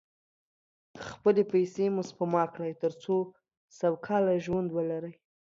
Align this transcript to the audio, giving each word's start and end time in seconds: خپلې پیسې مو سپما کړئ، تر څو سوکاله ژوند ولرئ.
خپلې 1.09 1.43
پیسې 1.53 1.85
مو 1.93 2.01
سپما 2.09 2.43
کړئ، 2.53 2.73
تر 2.81 2.91
څو 3.03 3.15
سوکاله 3.79 4.33
ژوند 4.45 4.69
ولرئ. 4.73 5.13